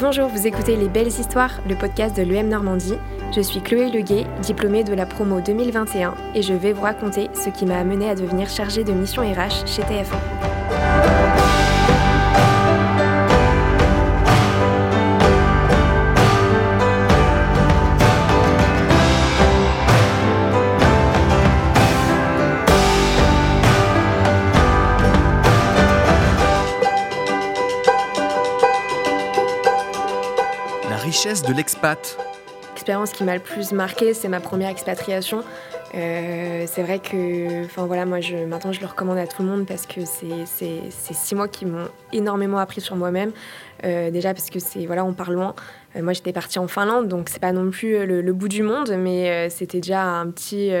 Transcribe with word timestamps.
Bonjour, 0.00 0.28
vous 0.28 0.46
écoutez 0.46 0.76
Les 0.76 0.88
Belles 0.88 1.08
Histoires, 1.08 1.60
le 1.68 1.74
podcast 1.74 2.16
de 2.16 2.22
l'UM 2.22 2.48
Normandie. 2.48 2.94
Je 3.36 3.42
suis 3.42 3.60
Chloé 3.60 3.90
Leguet, 3.90 4.24
diplômée 4.40 4.82
de 4.82 4.94
la 4.94 5.04
promo 5.04 5.42
2021, 5.42 6.14
et 6.34 6.40
je 6.40 6.54
vais 6.54 6.72
vous 6.72 6.80
raconter 6.80 7.28
ce 7.34 7.50
qui 7.50 7.66
m'a 7.66 7.78
amené 7.78 8.08
à 8.08 8.14
devenir 8.14 8.48
chargée 8.48 8.82
de 8.82 8.92
mission 8.92 9.22
RH 9.22 9.66
chez 9.66 9.82
TF1. 9.82 10.49
Richesse 31.20 31.42
de 31.42 31.52
l'expat. 31.52 32.16
L'expérience 32.70 33.10
qui 33.10 33.24
m'a 33.24 33.34
le 33.34 33.40
plus 33.40 33.72
marqué, 33.72 34.14
c'est 34.14 34.28
ma 34.28 34.40
première 34.40 34.70
expatriation. 34.70 35.44
Euh, 35.94 36.64
c'est 36.66 36.82
vrai 36.82 36.98
que, 36.98 37.66
enfin 37.66 37.84
voilà, 37.84 38.06
moi 38.06 38.20
je, 38.20 38.36
maintenant 38.36 38.72
je 38.72 38.80
le 38.80 38.86
recommande 38.86 39.18
à 39.18 39.26
tout 39.26 39.42
le 39.42 39.48
monde 39.48 39.66
parce 39.66 39.84
que 39.84 40.00
c'est 40.06 40.90
six 40.90 41.34
mois 41.34 41.46
qui 41.46 41.66
m'ont 41.66 41.88
énormément 42.14 42.56
appris 42.56 42.80
sur 42.80 42.96
moi-même. 42.96 43.32
Euh, 43.84 44.10
déjà 44.10 44.32
parce 44.32 44.48
que 44.48 44.60
c'est 44.60 44.86
voilà, 44.86 45.04
on 45.04 45.12
part 45.12 45.30
loin. 45.30 45.54
Euh, 45.94 46.02
moi 46.02 46.14
j'étais 46.14 46.32
partie 46.32 46.58
en 46.58 46.68
Finlande, 46.68 47.08
donc 47.08 47.28
c'est 47.28 47.40
pas 47.40 47.52
non 47.52 47.70
plus 47.70 48.06
le, 48.06 48.32
bout 48.32 48.48
du 48.48 48.62
monde, 48.62 48.90
mais 48.96 49.50
c'était 49.50 49.80
déjà 49.80 50.02
un 50.02 50.30
petit, 50.30 50.72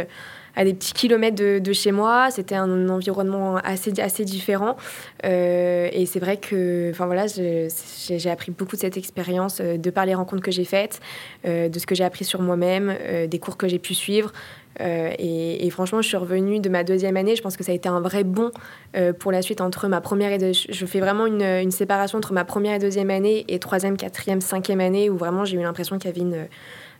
à 0.56 0.64
des 0.64 0.74
petits 0.74 0.92
kilomètres 0.92 1.36
de, 1.36 1.72
chez 1.72 1.92
moi. 1.92 2.30
C'était 2.30 2.54
un 2.54 2.88
environnement 2.88 3.56
assez 3.56 3.98
assez 4.00 4.24
différent. 4.24 4.76
Euh, 5.24 5.88
et 5.92 6.06
c'est 6.06 6.20
vrai 6.20 6.36
que, 6.36 6.90
enfin 6.90 7.06
voilà, 7.06 7.26
j'ai 7.26 8.30
appris 8.30 8.52
beaucoup 8.52 8.76
de 8.76 8.80
cette 8.80 8.96
expérience 8.96 9.60
euh, 9.60 9.76
de 9.76 9.90
par 9.90 10.06
les 10.06 10.14
rencontres 10.14 10.42
que 10.42 10.50
j'ai 10.50 10.64
faites, 10.64 11.00
euh, 11.46 11.68
de 11.68 11.78
ce 11.78 11.86
que 11.86 11.94
j'ai 11.94 12.04
appris 12.04 12.24
sur 12.24 12.40
moi-même, 12.42 12.94
des 13.28 13.38
cours 13.38 13.56
que 13.56 13.68
j'ai 13.68 13.78
pu 13.78 13.94
suivre. 13.94 14.32
Et, 14.78 15.68
franchement, 15.70 16.00
je 16.00 16.08
suis 16.08 16.16
revenue 16.16 16.58
de 16.58 16.68
ma 16.70 16.84
deuxième 16.84 17.16
année. 17.16 17.36
Je 17.36 17.42
pense 17.42 17.56
que 17.56 17.64
ça 17.64 17.72
a 17.72 17.74
été 17.74 17.88
un 17.88 18.00
vrai 18.00 18.24
bon 18.24 18.50
euh, 18.96 19.12
pour 19.12 19.30
la 19.30 19.42
suite 19.42 19.60
entre 19.60 19.88
ma 19.88 20.00
première 20.00 20.32
et 20.32 20.38
deux. 20.38 20.52
Je 20.52 20.86
fais 20.86 21.00
vraiment 21.00 21.26
une, 21.26 21.42
une 21.42 21.70
séparation 21.70 22.16
entre 22.16 22.32
ma 22.32 22.44
première 22.44 22.76
et 22.76 22.78
deuxième 22.78 23.10
année 23.10 23.44
et 23.48 23.58
troisième, 23.58 23.96
quatrième, 23.96 24.40
cinquième 24.40 24.80
année 24.80 25.10
où 25.10 25.18
vraiment 25.18 25.44
j'ai 25.44 25.58
eu 25.58 25.62
l'impression 25.62 25.98
qu'il 25.98 26.08
y 26.08 26.12
avait 26.12 26.22
une, 26.22 26.48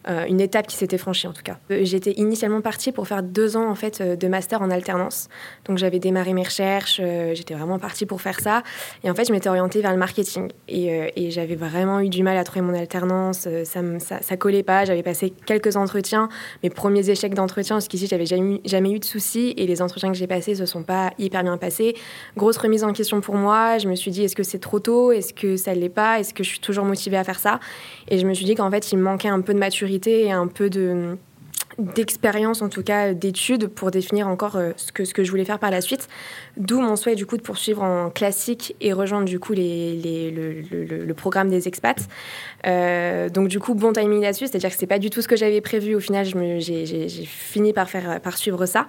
euh, 0.09 0.25
une 0.27 0.41
étape 0.41 0.67
qui 0.67 0.77
s'était 0.77 0.97
franchie 0.97 1.27
en 1.27 1.33
tout 1.33 1.43
cas. 1.43 1.59
Euh, 1.71 1.81
J'étais 1.83 2.13
initialement 2.13 2.63
partie 2.63 2.91
pour 2.91 3.07
faire 3.07 3.23
deux 3.23 3.59
ans 3.59 3.69
en 3.69 3.75
fait 3.75 4.01
euh, 4.01 4.17
de 4.17 4.29
master 4.29 4.63
en 4.63 4.71
alternance. 4.71 5.29
Donc 5.67 5.77
j'avais 5.77 5.99
démarré 5.99 6.33
mes 6.33 6.43
recherches, 6.43 7.01
j'étais 7.35 7.55
vraiment 7.55 7.79
partie 7.79 8.07
pour 8.07 8.21
faire 8.21 8.41
ça. 8.41 8.63
Et 9.05 9.11
en 9.11 9.15
fait, 9.15 9.27
je 9.27 9.33
m'étais 9.33 9.49
orientée 9.49 9.83
vers 9.83 9.93
le 9.93 9.99
marketing. 9.99 10.49
Et, 10.69 11.31
j'avais 11.31 11.55
vraiment 11.55 12.01
eu 12.01 12.09
du 12.09 12.23
mal 12.23 12.37
à 12.37 12.45
trouver 12.45 12.63
mon 12.63 12.75
alternance. 12.75 13.47
Ça, 13.65 13.83
me, 13.83 13.99
ça, 13.99 14.37
collait 14.37 14.63
pas. 14.63 14.85
J'avais 14.85 15.03
passé 15.03 15.33
quelques 15.47 15.77
entretiens, 15.77 16.29
mes 16.63 16.71
premiers 16.71 17.09
échecs 17.09 17.35
d'entretien. 17.35 17.79
Jusqu'ici, 17.79 18.07
j'avais 18.07 18.27
jamais, 18.27 18.61
jamais 18.65 18.91
eu 18.91 18.99
de 18.99 19.05
soucis. 19.05 19.55
Et 19.57 19.67
les 19.67 19.83
entretiens 19.83 20.11
que 20.11 20.17
j'ai 20.17 20.27
passés 20.27 20.55
se 20.55 20.67
sont 20.67 20.83
pas 20.83 21.13
hyper 21.19 21.43
bien 21.43 21.57
passés. 21.57 21.95
Grosse 22.37 22.57
remise 22.57 22.85
en 22.85 22.93
question 22.93 23.21
pour 23.21 23.37
moi. 23.37 23.79
Je 23.79 23.89
me 23.89 23.95
suis 23.95 24.11
dit, 24.11 24.25
est-ce 24.25 24.37
que 24.37 24.43
c'est 24.43 24.59
trop 24.59 24.81
tôt? 24.81 25.13
Est-ce 25.13 25.33
que 25.33 25.57
ça 25.57 25.75
l'est 25.75 25.89
pas? 25.89 26.19
Est-ce 26.19 26.35
que 26.35 26.43
je 26.43 26.49
suis 26.49 26.61
toujours 26.61 26.85
motivée 26.85 27.17
à 27.17 27.25
faire 27.25 27.39
ça? 27.39 27.61
Et 28.09 28.19
je 28.19 28.27
me 28.27 28.35
suis 28.35 28.45
dit 28.45 28.55
qu'en 28.55 28.71
fait, 28.71 28.91
il 28.91 28.97
me 28.97 29.03
manquait 29.03 29.29
un 29.29 29.41
peu 29.41 29.55
de 29.55 29.59
maturité 29.59 29.90
et 29.91 30.31
un 30.33 30.47
peu 30.47 30.71
de 30.71 31.17
d'expérience 31.81 32.63
en 32.63 32.69
tout 32.69 32.83
cas 32.83 33.15
d'études 33.15 33.69
pour 33.69 33.91
définir 33.91 34.29
encore 34.29 34.57
euh, 34.57 34.73
ce 34.77 34.93
que 34.93 35.05
ce 35.05 35.15
que 35.15 35.25
je 35.25 35.31
voulais 35.31 35.45
faire 35.45 35.59
par 35.59 35.71
la 35.71 35.81
suite. 35.81 36.09
D'où 36.57 36.81
mon 36.81 36.97
souhait 36.97 37.15
du 37.15 37.27
coup 37.27 37.37
de 37.37 37.43
poursuivre 37.43 37.83
en 37.83 38.11
classique 38.11 38.77
et 38.81 38.93
rejoindre 38.93 39.25
du 39.25 39.39
coup 39.39 39.53
les, 39.53 39.95
les- 39.97 40.31
le, 40.31 41.15
programme 41.15 41.49
des 41.51 41.69
expats. 41.69 42.01
Euh, 42.67 43.29
donc 43.29 43.49
du 43.49 43.59
coup 43.59 43.75
bon 43.75 43.93
timing 43.93 44.23
là-dessus 44.23 44.47
c'est 44.47 44.57
à 44.57 44.59
dire 44.59 44.71
que 44.71 44.77
c'est 44.77 44.87
pas 44.87 44.99
du 44.99 45.11
tout 45.11 45.23
ce 45.23 45.29
que 45.29 45.37
j'avais 45.37 45.61
prévu. 45.61 45.95
Au 45.95 46.01
final 46.01 46.25
j'ai 46.25 47.09
fini 47.27 47.73
par 47.73 47.89
faire 47.91 48.21
par 48.21 48.37
suivre 48.39 48.65
ça. 48.67 48.87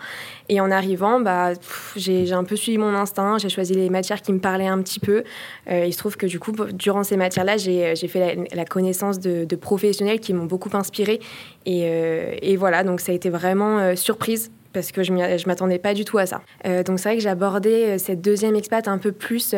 Et 0.49 0.59
en 0.61 0.71
arrivant 0.71 1.19
bah 1.19 1.53
j'ai 1.95 2.31
un 2.33 2.43
peu 2.43 2.55
suivi 2.55 2.77
mon 2.77 2.93
instinct. 2.93 3.37
J'ai 3.37 3.49
choisi 3.49 3.73
les 3.73 3.89
matières 3.89 4.21
qui 4.21 4.33
me 4.33 4.39
parlaient 4.39 4.67
un 4.67 4.81
petit 4.81 4.99
peu. 4.99 5.23
Euh, 5.69 5.85
il 5.85 5.93
se 5.93 5.97
trouve 5.97 6.17
que 6.17 6.25
du 6.25 6.39
coup 6.39 6.51
durant 6.73 7.03
ces 7.03 7.17
matières 7.17 7.45
là 7.45 7.57
j'ai 7.57 7.95
fait 7.95 8.35
la, 8.35 8.43
la 8.53 8.65
connaissance 8.65 9.19
de, 9.19 9.45
de 9.45 9.55
professionnels 9.55 10.19
qui 10.19 10.33
m'ont 10.33 10.45
beaucoup 10.45 10.69
inspiré 10.73 11.19
et, 11.65 11.83
euh, 11.85 12.35
et 12.41 12.55
voilà, 12.55 12.83
donc 12.83 13.01
ça 13.01 13.11
a 13.11 13.15
été 13.15 13.29
vraiment 13.29 13.79
euh, 13.79 13.95
surprise 13.95 14.51
parce 14.73 14.91
que 14.91 15.03
je 15.03 15.11
je 15.11 15.47
m'attendais 15.47 15.79
pas 15.79 15.93
du 15.93 16.05
tout 16.05 16.17
à 16.17 16.25
ça. 16.25 16.41
Euh, 16.65 16.81
donc 16.83 16.99
c'est 16.99 17.09
vrai 17.09 17.17
que 17.17 17.27
abordé 17.27 17.83
euh, 17.83 17.97
cette 17.97 18.21
deuxième 18.21 18.55
expat 18.55 18.87
un 18.87 18.97
peu 18.97 19.11
plus 19.11 19.53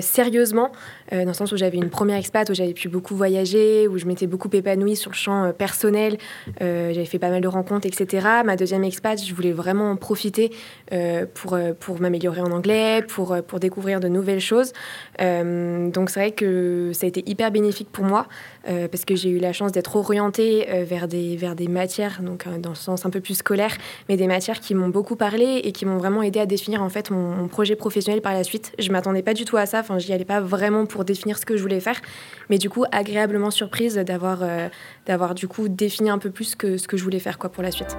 sérieusement, 0.00 0.70
euh, 1.12 1.22
dans 1.22 1.30
le 1.30 1.34
sens 1.34 1.52
où 1.52 1.56
j'avais 1.56 1.76
une 1.78 1.90
première 1.90 2.16
expat 2.16 2.48
où 2.50 2.54
j'avais 2.54 2.72
pu 2.72 2.88
beaucoup 2.88 3.14
voyager, 3.14 3.88
où 3.88 3.98
je 3.98 4.06
m'étais 4.06 4.26
beaucoup 4.26 4.48
épanouie 4.52 4.96
sur 4.96 5.10
le 5.10 5.16
champ 5.16 5.44
euh, 5.44 5.52
personnel, 5.52 6.18
euh, 6.62 6.92
j'avais 6.92 7.06
fait 7.06 7.18
pas 7.18 7.30
mal 7.30 7.40
de 7.40 7.48
rencontres, 7.48 7.86
etc. 7.86 8.26
Ma 8.44 8.56
deuxième 8.56 8.84
expat, 8.84 9.22
je 9.22 9.34
voulais 9.34 9.52
vraiment 9.52 9.90
en 9.90 9.96
profiter 9.96 10.50
pour, 11.34 11.58
pour 11.80 12.00
m'améliorer 12.00 12.40
en 12.40 12.50
anglais, 12.50 13.02
pour, 13.02 13.36
pour 13.46 13.60
découvrir 13.60 14.00
de 14.00 14.08
nouvelles 14.08 14.40
choses. 14.40 14.72
Donc 15.18 16.10
c'est 16.10 16.20
vrai 16.20 16.30
que 16.32 16.90
ça 16.94 17.06
a 17.06 17.08
été 17.08 17.22
hyper 17.28 17.50
bénéfique 17.50 17.88
pour 17.90 18.04
moi 18.04 18.26
parce 18.64 19.04
que 19.04 19.14
j'ai 19.14 19.30
eu 19.30 19.38
la 19.38 19.52
chance 19.52 19.72
d'être 19.72 19.96
orientée 19.96 20.66
vers, 20.84 21.08
des, 21.08 21.36
vers 21.36 21.54
des 21.54 21.68
matières, 21.68 22.20
donc 22.22 22.46
dans 22.60 22.70
le 22.70 22.76
sens 22.76 23.06
un 23.06 23.10
peu 23.10 23.20
plus 23.20 23.34
scolaire, 23.34 23.76
mais 24.08 24.16
des 24.16 24.26
matières 24.26 24.60
qui 24.60 24.74
m'ont 24.74 24.88
beaucoup 24.88 25.16
parlé 25.16 25.60
et 25.64 25.72
qui 25.72 25.86
m'ont 25.86 25.98
vraiment 25.98 26.22
aidé 26.22 26.40
à 26.40 26.46
définir 26.46 26.82
en 26.82 26.88
fait 26.88 27.10
mon, 27.10 27.34
mon 27.34 27.48
projet 27.48 27.76
professionnel 27.76 28.20
par 28.20 28.32
la 28.32 28.44
suite. 28.44 28.72
Je 28.78 28.90
m'attendais 28.90 29.22
pas 29.22 29.34
du 29.34 29.44
tout 29.44 29.56
à 29.56 29.66
ça, 29.66 29.80
enfin 29.80 29.98
j'y 29.98 30.12
allais 30.12 30.24
pas 30.24 30.40
vraiment 30.40 30.86
pour 30.86 30.95
définir 31.04 31.38
ce 31.38 31.46
que 31.46 31.56
je 31.56 31.62
voulais 31.62 31.80
faire, 31.80 32.00
mais 32.50 32.58
du 32.58 32.70
coup 32.70 32.84
agréablement 32.92 33.50
surprise 33.50 33.96
d'avoir 33.96 34.42
euh, 34.42 34.68
d'avoir 35.06 35.34
du 35.34 35.48
coup 35.48 35.68
défini 35.68 36.10
un 36.10 36.18
peu 36.18 36.30
plus 36.30 36.54
que 36.54 36.76
ce 36.76 36.88
que 36.88 36.96
je 36.96 37.04
voulais 37.04 37.18
faire 37.18 37.38
quoi 37.38 37.50
pour 37.50 37.62
la 37.62 37.70
suite. 37.70 37.96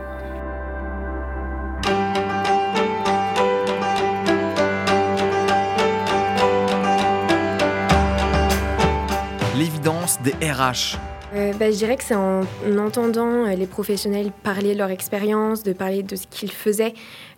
L'évidence 9.55 10.19
des 10.21 10.33
RH. 10.45 10.97
Euh, 11.33 11.51
bah, 11.53 11.69
je 11.71 11.75
dirais 11.75 11.97
que 11.97 12.03
c'est 12.03 12.15
en 12.15 12.45
entendant 12.77 13.45
euh, 13.45 13.55
les 13.55 13.67
professionnels 13.67 14.31
parler 14.43 14.73
de 14.73 14.77
leur 14.79 14.89
expérience, 14.89 15.61
de 15.61 15.73
parler 15.73 16.01
de 16.01 16.15
ce 16.15 16.25
qu'ils 16.27 16.51
faisaient, 16.51 16.93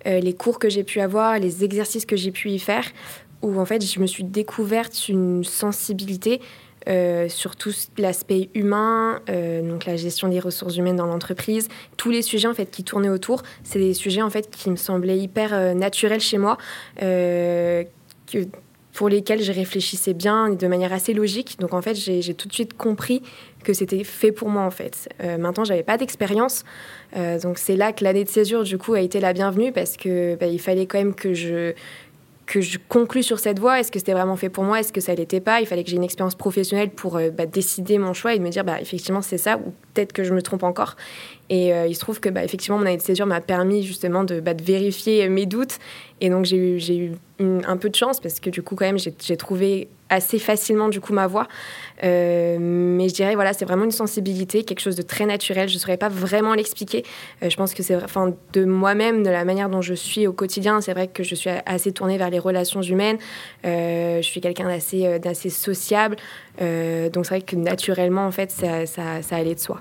euh, 0.05 0.19
les 0.19 0.33
cours 0.33 0.59
que 0.59 0.69
j'ai 0.69 0.83
pu 0.83 0.99
avoir, 0.99 1.39
les 1.39 1.63
exercices 1.63 2.05
que 2.05 2.15
j'ai 2.15 2.31
pu 2.31 2.49
y 2.49 2.59
faire, 2.59 2.83
où 3.41 3.59
en 3.59 3.65
fait 3.65 3.83
je 3.85 3.99
me 3.99 4.07
suis 4.07 4.23
découverte 4.23 5.09
une 5.09 5.43
sensibilité 5.43 6.41
euh, 6.87 7.27
sur 7.27 7.57
tout 7.57 7.73
l'aspect 7.97 8.49
humain, 8.53 9.19
euh, 9.29 9.61
donc 9.61 9.85
la 9.85 9.97
gestion 9.97 10.29
des 10.29 10.39
ressources 10.39 10.77
humaines 10.77 10.95
dans 10.95 11.05
l'entreprise, 11.05 11.67
tous 11.97 12.09
les 12.09 12.21
sujets 12.21 12.47
en 12.47 12.53
fait 12.53 12.71
qui 12.71 12.83
tournaient 12.83 13.09
autour, 13.09 13.43
c'est 13.63 13.79
des 13.79 13.93
sujets 13.93 14.21
en 14.21 14.29
fait 14.29 14.49
qui 14.49 14.69
me 14.69 14.77
semblaient 14.77 15.17
hyper 15.17 15.53
euh, 15.53 15.73
naturels 15.73 16.21
chez 16.21 16.37
moi, 16.37 16.57
que 16.97 17.85
pour 18.93 19.07
lesquels 19.07 19.41
je 19.41 19.51
réfléchissais 19.51 20.13
bien 20.13 20.49
de 20.49 20.67
manière 20.67 20.91
assez 20.91 21.13
logique. 21.13 21.57
Donc 21.59 21.73
en 21.73 21.81
fait, 21.81 21.95
j'ai 21.95 22.33
tout 22.33 22.47
de 22.47 22.53
suite 22.53 22.75
compris 22.75 23.21
que 23.63 23.73
c'était 23.73 24.03
fait 24.03 24.31
pour 24.31 24.49
moi 24.49 24.63
en 24.63 24.71
fait. 24.71 25.07
Maintenant, 25.39 25.63
j'avais 25.63 25.83
pas 25.83 25.97
d'expérience, 25.97 26.65
donc 27.15 27.59
c'est 27.59 27.77
là 27.77 27.93
que 27.93 28.03
l'année 28.03 28.25
de 28.25 28.29
césure 28.29 28.63
du 28.63 28.77
coup 28.77 28.93
a 28.93 28.99
été 28.99 29.21
la 29.21 29.31
bienvenue 29.31 29.71
parce 29.71 29.95
que 29.95 30.35
bah, 30.35 30.47
il 30.47 30.59
fallait 30.59 30.85
quand 30.85 30.97
même 30.97 31.15
que 31.15 31.33
je 31.33 31.73
que 32.49 32.61
je 32.61 32.79
conclue 32.89 33.21
sur 33.21 33.37
cette 33.37 33.59
voie. 33.59 33.79
Est-ce 33.79 33.91
que 33.91 33.99
c'était 33.99 34.13
vraiment 34.13 34.35
fait 34.35 34.49
pour 34.49 34.63
moi 34.63 34.79
Est-ce 34.79 34.91
que 34.91 35.01
ça 35.01 35.13
l'était 35.13 35.39
pas 35.39 35.61
Il 35.61 35.67
fallait 35.67 35.83
que 35.83 35.89
j'ai 35.91 35.97
une 35.97 36.03
expérience 36.03 36.33
professionnelle 36.33 36.89
pour 36.89 37.17
euh, 37.17 37.29
bah, 37.29 37.45
décider 37.45 37.99
mon 37.99 38.13
choix 38.13 38.33
et 38.33 38.39
me 38.39 38.49
dire 38.49 38.63
bah 38.63 38.81
effectivement 38.81 39.21
c'est 39.21 39.37
ça 39.37 39.57
ou 39.57 39.71
peut-être 39.93 40.13
que 40.13 40.23
je 40.23 40.33
me 40.33 40.41
trompe 40.41 40.63
encore. 40.63 40.95
Et 41.49 41.73
euh, 41.73 41.87
il 41.87 41.95
se 41.95 41.99
trouve 41.99 42.19
que 42.19 42.29
bah, 42.29 42.43
effectivement 42.43 42.77
mon 42.77 42.85
année 42.85 42.97
de 42.97 43.01
césure 43.01 43.25
m'a 43.25 43.41
permis 43.41 43.83
justement 43.83 44.23
de, 44.23 44.39
bah, 44.39 44.53
vérifier 44.53 45.27
mes 45.29 45.45
doutes 45.45 45.79
et 46.21 46.29
donc 46.29 46.45
j'ai 46.45 46.77
eu, 46.97 47.11
un 47.39 47.77
peu 47.77 47.89
de 47.89 47.95
chance 47.95 48.19
parce 48.19 48.41
que 48.41 48.49
du 48.49 48.61
coup 48.61 48.75
quand 48.75 48.85
même 48.85 48.99
j'ai 48.99 49.37
trouvé 49.37 49.87
assez 50.09 50.39
facilement 50.39 50.89
du 50.89 50.99
coup 50.99 51.13
ma 51.13 51.25
voie. 51.25 51.47
Euh, 52.03 52.57
mais 52.59 53.07
je 53.07 53.13
dirais 53.13 53.33
voilà 53.35 53.53
c'est 53.53 53.63
vraiment 53.63 53.85
une 53.85 53.91
sensibilité, 53.91 54.63
quelque 54.63 54.81
chose 54.81 54.97
de 54.97 55.01
très 55.01 55.25
naturel. 55.25 55.69
Je 55.69 55.75
ne 55.75 55.79
saurais 55.79 55.97
pas 55.97 56.09
vraiment 56.09 56.53
l'expliquer. 56.53 57.03
Euh, 57.41 57.49
je 57.49 57.55
pense 57.55 57.73
que 57.73 57.81
c'est 57.81 57.97
de 58.53 58.65
moi-même, 58.65 59.23
de 59.23 59.29
la 59.29 59.45
manière 59.45 59.69
dont 59.69 59.81
je 59.81 59.93
suis 59.93 60.27
au 60.27 60.33
quotidien. 60.33 60.81
C'est 60.81 60.93
vrai 60.93 61.07
que 61.07 61.23
je 61.23 61.33
suis 61.33 61.49
assez 61.65 61.93
tournée 61.93 62.17
vers 62.17 62.29
les 62.29 62.39
relations 62.39 62.81
humaines. 62.81 63.17
Je 63.63 64.19
suis 64.21 64.41
quelqu'un 64.41 64.67
d'assez 64.67 65.49
sociable. 65.49 66.17
Donc 66.59 67.25
c'est 67.25 67.29
vrai 67.29 67.41
que 67.41 67.55
naturellement 67.55 68.27
en 68.27 68.31
fait 68.31 68.51
ça 68.51 69.35
allait 69.35 69.55
de 69.55 69.59
soi. 69.59 69.79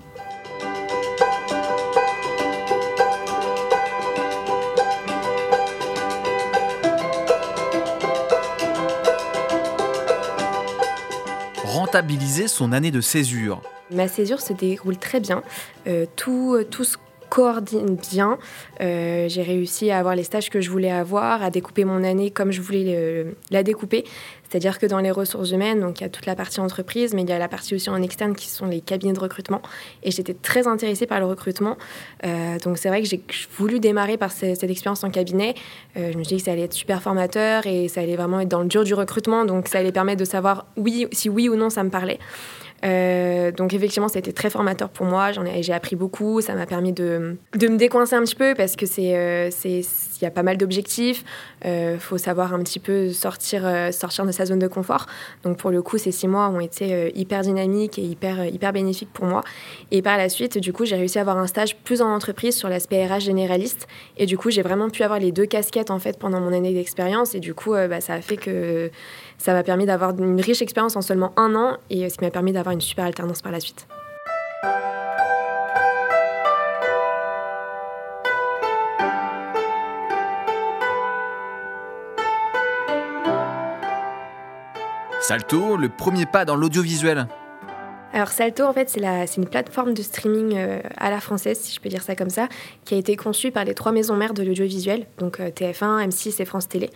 Rentabiliser 11.88 12.49
son 12.49 12.73
année 12.73 12.90
de 12.90 13.00
césure. 13.00 13.62
Ma 13.90 14.08
césure 14.08 14.43
se 14.43 14.52
déroule 14.52 14.99
très 14.99 15.20
bien. 15.20 15.43
Euh, 15.87 16.05
tout, 16.17 16.58
tout 16.70 16.85
ce 16.85 16.99
coordine 17.31 17.96
bien. 17.96 18.37
j'ai 18.79 19.43
réussi 19.43 19.90
à 19.90 19.99
avoir 19.99 20.14
les 20.14 20.23
stages 20.23 20.50
que 20.50 20.61
je 20.61 20.70
voulais 20.70 20.90
avoir, 20.90 21.43
à 21.43 21.49
découper 21.49 21.87
mon 21.87 22.05
année 22.05 22.31
comme 22.31 22.52
je 22.52 22.61
voulais 22.61 23.25
la 23.50 23.62
découper. 23.62 24.05
C'est-à-dire 24.49 24.79
que 24.79 24.87
dans 24.87 24.99
les 24.99 25.11
ressources 25.11 25.50
humaines, 25.50 25.81
donc 25.81 26.00
il 26.00 26.05
y 26.05 26.06
a 26.06 26.09
toute 26.09 26.27
la 26.27 26.35
partie 26.35 26.61
entreprise, 26.61 27.15
mais 27.15 27.23
il 27.23 27.29
y 27.29 27.33
a 27.33 27.39
la 27.39 27.49
partie 27.49 27.75
aussi 27.75 27.91
en 27.91 28.00
externe 28.03 28.35
qui 28.35 28.49
sont 28.49 28.67
les 28.67 28.81
cabinets 28.81 29.12
de 29.12 29.21
recrutement. 29.21 29.61
Et 30.03 30.11
j'étais 30.11 30.35
très 30.35 30.67
intéressée 30.67 31.06
par 31.06 31.21
le 31.21 31.27
recrutement. 31.27 31.77
Euh, 32.25 32.59
donc 32.59 32.79
c'est 32.79 32.89
vrai 32.89 33.03
que 33.03 33.09
j'ai 33.09 33.23
voulu 33.56 33.81
démarrer 33.81 34.17
par 34.17 34.33
cette, 34.33 34.62
expérience 34.65 35.05
en 35.05 35.11
cabinet. 35.11 35.55
Euh, 35.97 36.12
je 36.12 36.19
me 36.19 36.25
suis 36.25 36.37
dit 36.37 36.43
que 36.43 36.47
ça 36.47 36.53
allait 36.53 36.62
être 36.62 36.75
super 36.75 37.03
formateur 37.03 37.67
et 37.67 37.89
ça 37.89 38.00
allait 38.00 38.17
vraiment 38.17 38.41
être 38.41 38.49
dans 38.49 38.62
le 38.62 38.69
dur 38.69 38.85
du 38.85 38.95
recrutement. 38.95 39.45
Donc 39.45 39.69
ça 39.69 39.79
allait 39.79 39.93
permettre 39.93 40.21
de 40.21 40.25
savoir 40.25 40.67
oui, 40.77 41.06
si 41.12 41.29
oui 41.29 41.49
ou 41.49 41.56
non 41.56 41.71
ça 41.71 41.85
me 41.85 41.91
parlait. 41.91 42.19
Euh, 42.85 43.51
donc 43.51 43.75
effectivement, 43.75 44.09
ça 44.09 44.17
a 44.17 44.21
été 44.21 44.33
très 44.33 44.51
formateur 44.51 44.89
pour 44.89 45.07
moi. 45.07 45.31
J'ai 45.61 45.73
appris 45.73 45.97
beaucoup. 45.97 46.41
Ça 46.41 46.55
m'a 46.55 46.67
permis 46.67 46.93
de, 46.93 47.37
de, 47.57 47.69
me 47.69 47.77
décoincer 47.77 48.15
un 48.15 48.23
petit 48.23 48.35
peu 48.35 48.55
parce 48.57 48.77
que 48.77 48.87
c'est, 48.87 49.17
euh, 49.17 49.51
c'est, 49.51 49.81
il 49.81 50.23
y 50.23 50.27
a 50.27 50.31
pas 50.31 50.43
mal 50.43 50.57
d'objectifs. 50.57 51.25
Euh, 51.65 51.99
faut 51.99 52.19
savoir 52.19 52.55
un 52.55 52.63
petit 52.63 52.79
peu 52.79 53.11
sortir, 53.11 53.63
sortir 53.93 54.27
de 54.27 54.33
sa 54.33 54.47
zone 54.47 54.59
de 54.59 54.69
confort. 54.69 55.07
Donc 55.43 55.59
pour 55.59 55.71
le 55.71 55.83
coup, 55.83 55.99
ces 55.99 56.13
six 56.13 56.29
mois 56.29 56.49
ont 56.49 56.61
été 56.61 57.13
hyper 57.19 57.43
dynamiques 57.43 57.99
et 57.99 58.03
hyper, 58.03 58.47
hyper 58.47 58.73
bénéfiques 58.73 59.13
pour 59.13 59.27
moi. 59.27 59.43
Et 59.91 60.03
par 60.03 60.17
la 60.17 60.29
suite, 60.29 60.59
du 60.59 60.73
coup, 60.73 60.85
j'ai 60.85 60.97
réussi 60.97 61.19
à 61.19 61.23
avoir 61.23 61.39
un 61.39 61.47
stage 61.47 61.77
plus 61.77 62.03
en 62.03 62.09
entreprise 62.09 62.57
sur 62.57 62.69
l'aspect 62.69 63.05
RH 63.07 63.21
généraliste. 63.21 63.89
Et 64.17 64.27
du 64.27 64.39
coup, 64.39 64.51
j'ai 64.51 64.63
vraiment 64.63 64.91
pu 64.91 65.03
avoir 65.03 65.19
les 65.19 65.33
deux 65.33 65.47
casquettes 65.47 65.91
en 65.91 65.99
fait 65.99 66.19
pendant 66.19 66.41
mon 66.41 66.53
année 66.53 66.73
d'expérience. 66.73 67.35
Et 67.35 67.41
du 67.41 67.55
coup, 67.55 67.73
bah, 67.73 68.01
ça 68.01 68.15
a 68.15 68.21
fait 68.21 68.37
que 68.37 68.91
ça 69.38 69.52
m'a 69.52 69.62
permis 69.62 69.87
d'avoir 69.87 70.11
une 70.19 70.40
riche 70.40 70.62
expérience 70.62 70.96
en 70.96 71.02
seulement 71.02 71.32
un 71.37 71.55
an 71.55 71.76
et 71.90 72.08
ce 72.11 72.19
qui 72.19 72.25
m'a 72.25 72.31
permis 72.31 72.52
d'avoir 72.52 72.73
une 72.73 72.81
super 72.81 73.05
alternance 73.05 73.40
par 73.40 73.52
la 73.52 73.61
suite. 73.61 73.87
Salto, 85.20 85.76
le 85.76 85.88
premier 85.88 86.25
pas 86.26 86.44
dans 86.44 86.56
l'audiovisuel. 86.56 87.26
Alors 88.14 88.29
Salto, 88.29 88.64
en 88.64 88.73
fait, 88.73 88.88
c'est 88.88 89.37
une 89.37 89.46
plateforme 89.46 89.93
de 89.93 90.00
streaming 90.00 90.55
euh, 90.56 90.81
à 90.96 91.11
la 91.11 91.20
française, 91.20 91.58
si 91.61 91.75
je 91.75 91.81
peux 91.81 91.91
dire 91.91 92.02
ça 92.02 92.17
comme 92.17 92.31
ça, 92.31 92.49
qui 92.87 92.94
a 92.94 92.96
été 92.96 93.17
conçue 93.17 93.50
par 93.50 93.64
les 93.64 93.75
trois 93.75 93.93
maisons 93.93 94.17
mères 94.17 94.32
de 94.32 94.43
l'audiovisuel, 94.43 95.06
donc 95.19 95.41
euh, 95.41 95.50
TF1, 95.50 96.08
M6 96.08 96.41
et 96.41 96.44
France 96.46 96.69
Télé. 96.69 96.88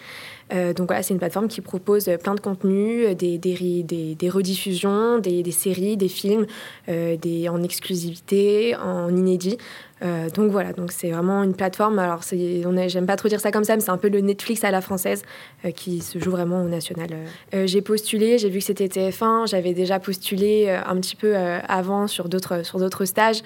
Euh, 0.52 0.72
donc 0.72 0.88
voilà, 0.88 1.02
c'est 1.02 1.14
une 1.14 1.18
plateforme 1.18 1.48
qui 1.48 1.60
propose 1.60 2.10
plein 2.22 2.34
de 2.34 2.40
contenus, 2.40 3.16
des, 3.16 3.38
des, 3.38 3.82
des, 3.82 4.30
rediffusions, 4.30 5.18
des, 5.18 5.50
séries, 5.50 5.96
des 5.96 6.08
films, 6.08 6.46
des, 6.88 7.48
en 7.48 7.62
exclusivité, 7.62 8.76
en 8.76 9.14
inédit. 9.14 9.58
Euh, 10.02 10.28
donc 10.30 10.50
voilà, 10.50 10.72
donc 10.72 10.92
c'est 10.92 11.10
vraiment 11.10 11.42
une 11.42 11.54
plateforme. 11.54 11.98
Alors 11.98 12.20
j'aime 12.22 13.06
pas 13.06 13.16
trop 13.16 13.28
dire 13.28 13.40
ça 13.40 13.50
comme 13.50 13.64
ça, 13.64 13.76
mais 13.76 13.82
c'est 13.82 13.90
un 13.90 13.98
peu 13.98 14.08
le 14.08 14.20
Netflix 14.20 14.64
à 14.64 14.70
la 14.70 14.80
française 14.80 15.22
euh, 15.64 15.70
qui 15.70 16.00
se 16.00 16.18
joue 16.18 16.30
vraiment 16.30 16.62
au 16.62 16.68
national. 16.68 17.08
Euh, 17.54 17.66
j'ai 17.66 17.82
postulé, 17.82 18.38
j'ai 18.38 18.48
vu 18.48 18.58
que 18.58 18.64
c'était 18.64 18.86
TF1, 18.86 19.48
j'avais 19.48 19.74
déjà 19.74 20.00
postulé 20.00 20.70
un 20.70 20.96
petit 20.96 21.16
peu 21.16 21.36
avant 21.36 22.06
sur 22.06 22.28
d'autres 22.28 22.64
sur 22.64 22.78
d'autres 22.78 23.04
stages 23.04 23.42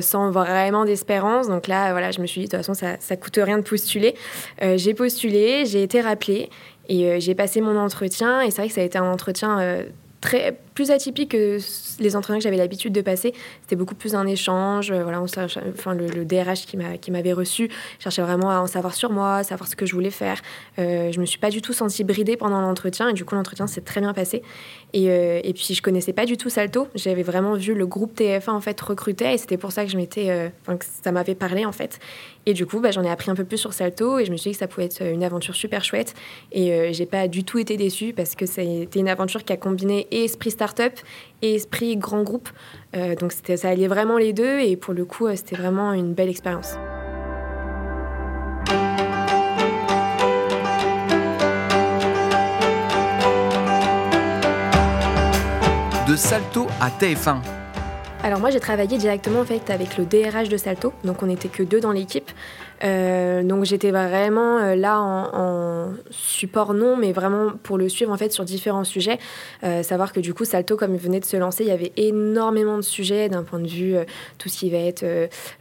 sans 0.00 0.30
vraiment 0.30 0.84
d'espérance. 0.84 1.48
Donc 1.48 1.66
là, 1.66 1.92
voilà, 1.92 2.10
je 2.10 2.20
me 2.20 2.26
suis 2.26 2.40
dit 2.42 2.46
de 2.46 2.50
toute 2.50 2.60
façon 2.60 2.74
ça 2.74 2.96
ça 2.98 3.16
coûte 3.16 3.38
rien 3.42 3.58
de 3.58 3.62
postuler. 3.62 4.14
j'ai 4.60 4.94
postulé, 4.94 5.66
j'ai 5.66 5.82
été 5.82 6.00
rappelée 6.00 6.39
et 6.88 7.20
j'ai 7.20 7.34
passé 7.34 7.60
mon 7.60 7.76
entretien 7.76 8.40
et 8.40 8.50
c'est 8.50 8.62
vrai 8.62 8.68
que 8.68 8.74
ça 8.74 8.80
a 8.80 8.84
été 8.84 8.98
un 8.98 9.10
entretien 9.10 9.84
très 10.20 10.58
plus 10.74 10.90
atypique 10.90 11.32
que 11.32 11.58
les 11.98 12.16
entretiens 12.16 12.38
que 12.38 12.42
j'avais 12.42 12.56
l'habitude 12.56 12.92
de 12.92 13.00
passer. 13.00 13.32
C'était 13.62 13.76
beaucoup 13.76 13.94
plus 13.94 14.14
un 14.14 14.26
échange. 14.26 14.90
Euh, 14.90 15.02
voilà, 15.02 15.20
on, 15.20 15.24
enfin, 15.24 15.94
le, 15.94 16.24
DRH 16.24 16.66
qui 16.66 17.10
m'avait 17.10 17.32
reçu 17.32 17.70
cherchait 17.98 18.22
vraiment 18.22 18.50
à 18.50 18.60
en 18.60 18.66
savoir 18.66 18.94
sur 18.94 19.10
moi, 19.10 19.42
savoir 19.42 19.68
ce 19.68 19.76
que 19.76 19.86
je 19.86 19.94
voulais 19.94 20.10
faire. 20.10 20.40
Euh, 20.78 21.10
je 21.12 21.20
me 21.20 21.26
suis 21.26 21.38
pas 21.38 21.50
du 21.50 21.62
tout 21.62 21.72
sentie 21.72 22.04
bridée 22.04 22.36
pendant 22.36 22.60
l'entretien 22.60 23.08
et 23.08 23.12
du 23.12 23.24
coup 23.24 23.34
l'entretien 23.34 23.66
s'est 23.66 23.80
très 23.80 24.00
bien 24.00 24.14
passé. 24.14 24.42
Et, 24.92 25.10
euh, 25.10 25.40
et, 25.42 25.52
puis 25.52 25.74
je 25.74 25.82
connaissais 25.82 26.12
pas 26.12 26.26
du 26.26 26.36
tout 26.36 26.50
Salto. 26.50 26.88
J'avais 26.94 27.22
vraiment 27.22 27.54
vu 27.54 27.74
le 27.74 27.86
groupe 27.86 28.18
TF1 28.18 28.50
en 28.50 28.60
fait 28.60 28.80
recruter 28.80 29.32
et 29.32 29.38
c'était 29.38 29.56
pour 29.56 29.72
ça 29.72 29.84
que 29.84 29.90
je 29.90 29.96
m'étais, 29.96 30.30
euh, 30.30 30.48
que 30.66 30.84
ça 31.02 31.12
m'avait 31.12 31.34
parlé 31.34 31.64
en 31.64 31.72
fait. 31.72 31.98
Et 32.46 32.54
du 32.54 32.66
coup, 32.66 32.80
bah, 32.80 32.90
j'en 32.90 33.04
ai 33.04 33.10
appris 33.10 33.30
un 33.30 33.34
peu 33.34 33.44
plus 33.44 33.58
sur 33.58 33.72
Salto 33.72 34.18
et 34.18 34.24
je 34.24 34.32
me 34.32 34.36
suis 34.36 34.50
dit 34.50 34.56
que 34.56 34.60
ça 34.60 34.68
pouvait 34.68 34.86
être 34.86 35.02
une 35.02 35.22
aventure 35.22 35.54
super 35.54 35.84
chouette. 35.84 36.14
Et 36.52 36.92
j'ai 36.92 37.06
pas 37.06 37.28
du 37.28 37.44
tout 37.44 37.58
été 37.58 37.76
déçue 37.76 38.12
parce 38.12 38.34
que 38.34 38.46
c'était 38.46 38.98
une 38.98 39.08
aventure 39.08 39.44
qui 39.44 39.52
a 39.52 39.56
combiné 39.56 40.06
esprit 40.10 40.50
start-up 40.50 40.94
et 41.42 41.54
esprit 41.54 41.96
grand 41.96 42.22
groupe. 42.22 42.48
Euh, 42.96 43.14
donc 43.14 43.32
ça 43.32 43.68
alliait 43.68 43.88
vraiment 43.88 44.18
les 44.18 44.32
deux 44.32 44.60
et 44.60 44.76
pour 44.76 44.94
le 44.94 45.04
coup, 45.04 45.26
euh, 45.26 45.36
c'était 45.36 45.56
vraiment 45.56 45.92
une 45.92 46.12
belle 46.12 46.28
expérience. 46.28 46.74
De 56.08 56.16
Salto 56.16 56.66
à 56.80 56.90
TF1. 56.90 57.59
Alors 58.22 58.38
moi 58.38 58.50
j'ai 58.50 58.60
travaillé 58.60 58.98
directement 58.98 59.40
en 59.40 59.44
fait 59.46 59.70
avec 59.70 59.96
le 59.96 60.04
DRH 60.04 60.50
de 60.50 60.58
Salto, 60.58 60.92
donc 61.04 61.22
on 61.22 61.26
n'était 61.26 61.48
que 61.48 61.62
deux 61.62 61.80
dans 61.80 61.92
l'équipe. 61.92 62.30
Euh, 62.82 63.42
donc 63.42 63.64
j'étais 63.64 63.90
vraiment 63.90 64.58
euh, 64.58 64.74
là 64.74 65.00
en, 65.00 65.92
support 66.10 66.72
non, 66.72 66.96
mais 66.96 67.12
vraiment 67.12 67.52
pour 67.62 67.76
le 67.76 67.88
suivre 67.88 68.12
en 68.12 68.16
fait 68.16 68.32
sur 68.32 68.44
différents 68.44 68.84
sujets. 68.84 69.18
Euh, 69.64 69.82
savoir 69.82 70.12
que 70.12 70.20
du 70.20 70.34
coup 70.34 70.44
Salto, 70.44 70.76
comme 70.76 70.94
il 70.94 71.00
venait 71.00 71.20
de 71.20 71.24
se 71.24 71.36
lancer, 71.36 71.64
il 71.64 71.68
y 71.68 71.72
avait 71.72 71.92
énormément 71.96 72.76
de 72.76 72.82
sujets 72.82 73.28
d'un 73.28 73.42
point 73.42 73.58
de 73.58 73.68
vue 73.68 73.96
tout 74.38 74.48
ce 74.48 74.58
qui 74.58 74.70
va 74.70 74.78
être 74.78 75.04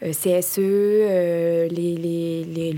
CSE, 0.01 0.59
le 0.59 1.65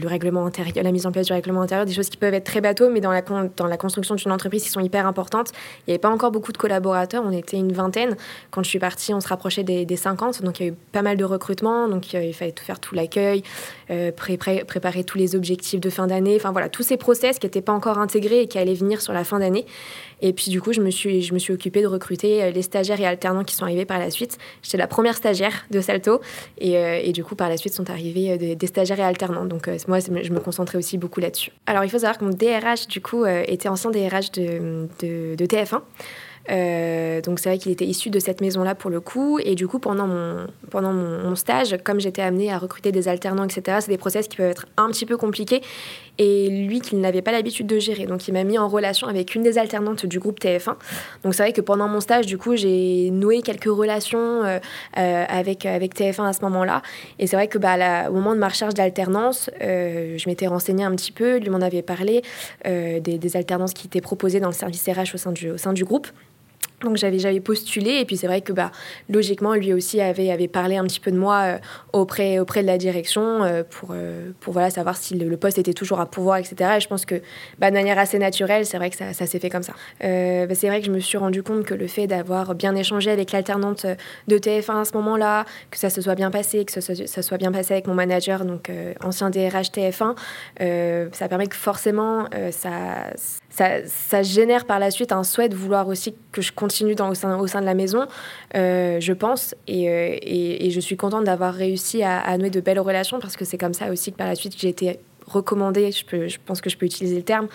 règlement 0.08 0.46
intérieur, 0.46 0.84
la 0.84 0.92
mise 0.92 1.06
en 1.06 1.12
place 1.12 1.28
du 1.28 1.34
règlement 1.34 1.62
intérieur, 1.62 1.86
des 1.86 1.94
choses 1.94 2.10
qui 2.10 2.18
peuvent 2.18 2.34
être 2.34 2.46
très 2.46 2.62
bateaux, 2.62 2.90
mais 2.90 3.02
dans 3.02 3.12
la, 3.12 3.22
dans 3.22 3.68
la 3.68 3.78
construction 3.78 4.16
d'une 4.16 4.32
entreprise 4.32 4.64
qui 4.64 4.70
sont 4.70 4.80
hyper 4.80 5.08
importantes. 5.08 5.52
Il 5.80 5.90
n'y 5.90 5.94
avait 5.94 6.00
pas 6.00 6.10
encore 6.10 6.32
beaucoup 6.32 6.52
de 6.52 6.58
collaborateurs, 6.58 7.24
on 7.26 7.32
était 7.32 7.58
une 7.58 7.74
vingtaine. 7.74 8.16
Quand 8.50 8.64
je 8.64 8.70
suis 8.70 8.80
partie, 8.80 9.14
on 9.14 9.22
se 9.22 9.28
rapprochait 9.28 9.64
des, 9.64 9.71
des 9.86 9.96
50, 9.96 10.44
donc 10.44 10.60
il 10.60 10.66
y 10.66 10.70
a 10.70 10.72
eu 10.72 10.76
pas 10.92 11.02
mal 11.02 11.18
de 11.18 11.26
recrutements, 11.26 11.88
donc 11.88 12.14
il 12.14 12.34
fallait 12.34 12.52
tout 12.52 12.64
faire 12.64 12.80
tout 12.80 12.96
l'accueil, 12.96 13.44
préparer 13.88 15.04
tous 15.04 15.18
les 15.18 15.36
objectifs 15.36 15.80
de 15.80 15.90
fin 15.90 16.08
d'année. 16.08 16.36
Enfin 16.36 16.52
voilà, 16.52 16.70
tous 16.70 16.84
ces 16.84 16.98
process 16.98 17.40
qui 17.40 17.46
n'étaient 17.46 17.62
pas 17.62 17.74
encore 17.74 17.98
intégrés 17.98 18.42
et 18.42 18.48
qui 18.48 18.58
allaient 18.58 18.74
venir 18.74 19.02
sur 19.02 19.14
la 19.14 19.24
fin 19.24 19.40
d'année. 19.40 19.66
Et 20.22 20.34
puis 20.34 20.52
du 20.52 20.62
coup, 20.62 20.72
je 20.72 20.82
me 20.82 20.92
suis, 20.92 21.22
je 21.22 21.34
me 21.34 21.40
suis 21.40 21.54
occupée 21.54 21.82
de 21.82 21.88
recruter 21.88 22.44
euh, 22.44 22.52
les 22.52 22.62
stagiaires 22.62 23.00
et 23.00 23.06
alternants 23.06 23.44
qui 23.44 23.56
sont 23.56 23.64
arrivés 23.64 23.86
par 23.86 24.00
la 24.00 24.12
suite. 24.12 24.38
J'étais 24.62 24.78
la 24.78 24.88
première 24.88 25.16
stagiaire 25.16 25.66
de 25.72 25.82
Salto 25.82 26.22
et, 26.60 26.78
euh, 26.78 27.00
et, 27.04 27.12
du 27.12 27.24
coup, 27.24 27.36
par 27.36 27.50
la 27.50 27.58
suite, 27.58 27.74
sont 27.74 27.90
arrivés 27.90 28.32
euh, 28.32 28.56
des, 28.56 28.68
stagiaires 28.68 29.00
et 29.00 29.04
alternants. 29.04 29.46
Donc 29.46 29.70
moi, 29.88 30.00
je 30.00 30.32
me 30.32 30.40
concentrais 30.40 30.78
aussi 30.78 30.98
beaucoup 30.98 31.20
là-dessus. 31.20 31.52
Alors 31.66 31.84
il 31.84 31.90
faut 31.90 32.00
savoir 32.00 32.18
que 32.18 32.26
mon 32.26 32.32
DRH, 32.32 32.88
du 32.88 33.02
coup, 33.02 33.26
était 33.26 33.68
ancien 33.68 33.92
DRH 33.92 34.32
de, 34.32 34.88
de 35.02 35.46
TF1. 35.46 35.82
Euh, 36.50 37.22
donc 37.22 37.40
c'est 37.40 37.50
vrai 37.50 37.58
qu'il 37.58 37.72
était 37.72 37.86
issu 37.86 38.10
de 38.10 38.20
cette 38.20 38.42
maison-là 38.42 38.76
pour 38.76 38.90
le 38.90 39.00
coup. 39.00 39.40
Et 39.44 39.56
du 39.56 39.68
coup, 39.68 39.80
pendant 39.80 40.08
mon, 40.08 40.48
pendant 40.70 40.94
mon, 40.94 41.36
stage, 41.36 41.78
comme 41.84 42.00
j'étais 42.00 42.22
amenée 42.22 42.52
à 42.52 42.58
recruter 42.58 42.92
des 42.92 43.08
alternants, 43.08 43.46
etc., 43.46 43.78
c'est 43.82 43.92
des 43.92 43.98
process 43.98 44.28
qui 44.28 44.38
peuvent 44.38 44.52
être 44.52 44.66
un 44.78 44.90
petit 44.90 45.06
peu 45.06 45.18
compliqués. 45.18 45.62
Et 46.18 46.50
lui, 46.50 46.82
qu'il 46.82 47.00
n'avait 47.00 47.22
pas 47.22 47.32
l'habitude 47.32 47.68
de 47.68 47.80
gérer. 47.80 48.06
Donc 48.06 48.28
il 48.28 48.34
m'a 48.34 48.44
mis 48.44 48.58
en 48.58 48.68
relation 48.68 49.08
avec 49.08 49.34
une 49.34 49.44
des 49.44 49.58
alternantes 49.58 50.06
du 50.06 50.20
groupe 50.20 50.40
TF1. 50.40 50.76
Donc 51.24 51.34
c'est 51.34 51.44
vrai 51.44 51.54
que 51.54 51.62
pendant 51.62 51.88
mon 51.88 52.00
stage, 52.00 52.26
du 52.26 52.38
coup, 52.38 52.56
j'ai 52.56 53.10
noué 53.12 53.42
quelques 53.42 53.66
relations 53.66 54.44
euh, 54.44 54.60
euh, 54.98 55.26
avec, 55.28 55.66
avec 55.66 55.96
TF1 55.96 56.26
à 56.26 56.34
ce 56.34 56.42
moment-là. 56.42 56.82
Et 57.18 57.28
c'est 57.28 57.36
vrai 57.36 57.48
que 57.48 57.58
bah, 57.58 58.10
au 58.10 58.14
moment 58.14 58.34
de 58.34 58.40
ma 58.40 58.50
recherche 58.50 58.74
d'alternance, 58.74 59.50
je 59.62 60.30
m'étais 60.30 60.48
renseignée 60.48 60.84
un 60.84 60.96
petit 60.96 61.12
peu, 61.12 61.38
lui 61.38 61.50
m'en 61.50 61.62
avait 61.62 61.82
parlé 61.82 62.22
des, 62.66 63.00
des 63.00 63.38
alternances 63.38 63.74
qui 63.74 63.88
étaient 63.88 64.02
proposées 64.02 64.40
dans 64.40 64.48
le 64.48 64.54
service 64.54 64.88
RH 64.88 65.16
au 65.16 65.18
sein 65.18 65.32
du, 65.32 65.52
au 65.52 65.58
sein 65.58 65.74
du 65.74 65.86
groupe. 65.86 66.08
Donc 66.82 66.98
j'avais 66.98 67.20
j'avais 67.20 67.40
postulé 67.40 68.00
et 68.00 68.06
puis 68.06 68.18
c'est 68.18 68.28
vrai 68.28 68.42
que 68.42 68.54
bah 68.54 68.72
logiquement 69.10 69.54
lui 69.54 69.74
aussi 69.74 70.02
avait 70.02 70.32
avait 70.32 70.48
parlé 70.48 70.78
un 70.78 70.84
petit 70.84 71.00
peu 71.00 71.12
de 71.12 71.18
moi 71.18 71.42
euh, 71.44 71.58
auprès 71.94 72.40
auprès 72.40 72.62
de 72.62 72.68
la 72.68 72.78
direction 72.78 73.44
euh, 73.44 73.64
pour 73.70 73.90
euh, 73.94 74.32
pour 74.40 74.54
voilà 74.54 74.70
savoir 74.70 74.98
si 74.98 75.16
le, 75.16 75.38
poste 75.38 75.58
était 75.58 75.74
toujours 75.74 76.00
à 76.00 76.06
pouvoir 76.06 76.38
etc 76.38 76.74
et 76.78 76.80
je 76.80 76.88
pense 76.88 77.06
que 77.06 77.16
bah, 77.58 77.70
de 77.70 77.76
manière 77.76 77.98
assez 77.98 78.20
naturelle 78.20 78.66
c'est 78.66 78.78
vrai 78.78 78.90
que 78.90 78.96
ça, 78.96 79.14
ça 79.14 79.26
s'est 79.26 79.40
fait 79.40 79.50
comme 79.50 79.64
ça. 79.64 79.74
Bah, 80.02 80.56
c'est 80.56 80.68
vrai 80.68 80.80
que 80.80 80.86
je 80.86 80.92
me 80.92 81.00
suis 81.00 81.18
rendu 81.18 81.44
compte 81.44 81.64
que 81.66 81.74
le 81.74 81.88
fait 81.88 82.08
d'avoir 82.08 82.56
bien 82.56 82.76
échangé 82.76 83.12
avec 83.12 83.32
l'alternante 83.32 83.86
de 84.28 84.38
TF1 84.38 84.82
à 84.82 84.86
ce 84.86 84.94
moment-là 84.98 85.46
que 85.70 85.78
ça 85.78 85.90
se 85.90 86.02
soit 86.02 86.16
bien 86.16 86.32
passé 86.32 86.66
que 86.66 86.72
ça, 86.72 86.82
ça 86.82 87.22
soit 87.22 87.38
bien 87.38 87.52
passé 87.52 87.74
avec 87.74 87.88
mon 87.88 87.94
manager 87.94 88.46
donc 88.46 88.72
ancien 89.04 89.30
DRH 89.30 89.70
TF1 89.72 90.16
ça 91.12 91.28
permet 91.28 91.48
que 91.48 91.56
forcément 91.56 92.28
ça 92.52 93.12
ça, 93.52 94.24
génère 94.24 94.66
par 94.66 94.80
la 94.80 94.92
suite 94.92 95.12
un 95.12 95.24
souhait 95.24 95.50
de 95.50 95.56
vouloir 95.56 95.88
aussi 95.88 96.16
que 96.32 96.42
je 96.42 96.52
continue 96.52 96.96
au, 97.00 97.14
sein, 97.14 97.38
au 97.38 97.48
sein 97.48 97.62
de 97.62 97.66
la 97.66 97.74
maison, 97.74 98.08
euh, 98.56 99.00
je 99.00 99.14
pense. 99.14 99.54
Euh, 99.70 100.18
et, 100.22 100.68
et, 100.68 100.72
je 100.72 100.80
suis 100.80 100.98
contente 100.98 101.26
d'avoir 101.26 101.54
réussi 101.54 102.02
à, 102.04 102.38
nouer 102.38 102.50
de 102.50 102.62
belles 102.62 102.80
relations 102.80 103.20
parce 103.20 103.36
que 103.36 103.46
c'est 103.46 103.58
comme 103.58 103.74
ça 103.74 103.92
aussi 103.92 104.12
que 104.12 104.18
par 104.18 104.28
la 104.28 104.36
suite 104.36 104.54
j'ai 104.58 104.70
été 104.70 105.00
recommandée, 105.28 105.92
je, 105.92 106.06
peux, 106.06 106.28
je 106.28 106.38
pense 106.44 106.62
que 106.62 106.70
je 106.70 106.78
peux 106.78 106.86
utiliser 106.86 107.18
le 107.18 107.24
terme. 107.24 107.48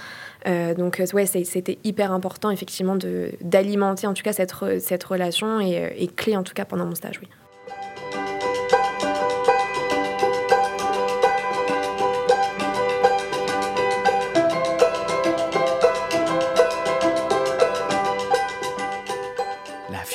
Euh, 0.46 0.74
donc 0.74 1.02
ouais, 1.12 1.26
c'était 1.26 1.78
hyper 1.82 2.12
important 2.12 2.50
effectivement 2.50 2.96
d'alimenter 3.40 4.06
en 4.06 4.14
tout 4.14 4.22
cas 4.22 4.32
cette, 4.32 4.54
cette 4.80 5.04
relation 5.04 5.60
et, 5.60 5.94
et 5.96 6.06
clé 6.06 6.36
en 6.36 6.42
tout 6.42 6.54
cas 6.54 6.64
pendant 6.64 6.84
mon 6.84 6.94
stage, 6.94 7.18
oui. 7.20 7.28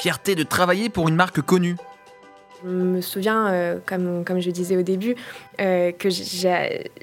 Fierté 0.02 0.34
de 0.34 0.42
travailler 0.42 0.90
pour 0.90 1.10
une 1.10 1.16
marque 1.16 1.42
connue 1.42 1.76
je 2.64 2.70
me 2.70 3.02
souviens, 3.02 3.48
euh, 3.48 3.78
comme, 3.86 4.40
je 4.40 4.52
disais 4.52 4.78
au 4.78 4.82
début, 4.82 5.16
euh, 5.60 5.92
que 5.92 6.10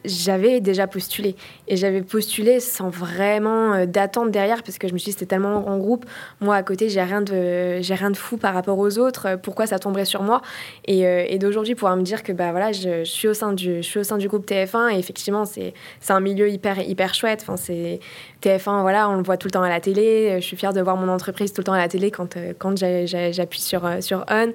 j'avais 0.05 0.61
déjà 0.61 0.87
postulé. 0.87 1.37
Et 1.67 1.77
j'avais 1.77 2.03
postulé 2.03 2.61
sans 2.61 2.89
vraiment 2.89 3.73
euh, 3.75 3.87
d'attente 3.87 4.31
derrière, 4.31 4.63
parce 4.63 4.79
que 4.79 4.89
je 4.89 4.93
me 4.93 4.99
suis 4.99 5.07
dit, 5.07 5.13
c'était 5.13 5.27
tellement 5.27 5.69
en 5.69 5.79
groupe. 5.79 6.07
Moi, 6.41 6.55
à 6.55 6.63
côté, 6.63 6.89
j'ai 6.89 7.03
rien, 7.03 7.25
rien 7.29 8.11
de 8.11 8.17
fou 8.17 8.37
par 8.37 8.55
rapport 8.55 8.79
aux 8.79 8.99
autres. 8.99 9.39
Pourquoi 9.43 9.67
ça 9.67 9.79
tomberait 9.79 10.05
sur 10.05 10.23
moi? 10.23 10.43
Et, 10.87 11.39
d'aujourd'hui, 11.39 11.75
pouvoir 11.75 11.97
me 11.97 12.03
dire 12.03 12.23
que 12.23 12.33
bah, 12.33 12.51
voilà, 12.51 12.73
je, 12.73 13.05
suis 13.05 13.29
au 13.29 13.35
sein 13.35 13.53
du, 13.53 13.83
groupe 14.29 14.49
TF1, 14.49 14.95
et 14.95 14.99
effectivement, 14.99 15.45
c'est 15.45 15.75
un 16.09 16.21
milieu 16.21 16.49
hyper, 16.49 17.15
chouette. 17.15 17.45
Enfin, 17.47 17.55
TF1, 18.43 18.83
voilà, 18.83 19.09
on 19.09 19.17
le 19.17 19.23
voit 19.23 19.37
tout 19.37 19.49
le 19.49 19.53
temps 19.53 19.63
à 19.63 19.69
la 19.69 19.81
télé. 19.81 20.37
Je 20.41 20.45
suis 20.45 20.57
fière 20.57 20.73
de 20.73 20.81
voir 20.81 20.97
mon 20.97 21.09
entreprise 21.09 21.53
tout 21.53 21.61
le 21.61 21.65
temps 21.65 21.73
à 21.73 21.79
la 21.79 21.89
télé 21.89 22.11
quand, 22.11 22.37
j'appuie 22.77 23.61
sur 23.61 23.85
On. 24.29 24.53